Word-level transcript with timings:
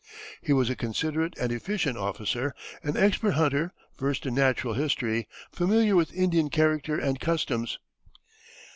He 0.41 0.51
was 0.51 0.67
a 0.71 0.75
considerate 0.75 1.35
and 1.39 1.51
efficient 1.51 1.95
officer, 1.95 2.55
an 2.81 2.97
expert 2.97 3.33
hunter, 3.35 3.71
versed 3.99 4.25
in 4.25 4.33
natural 4.33 4.73
history, 4.73 5.27
familiar 5.51 5.95
with 5.95 6.11
Indian 6.11 6.49
character 6.49 6.97
and 6.97 7.19
customs. 7.19 7.77